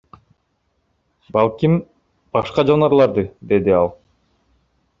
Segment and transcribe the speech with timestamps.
[1.35, 1.75] Балким,
[2.37, 3.93] башка жаныбарларды,— деди ал.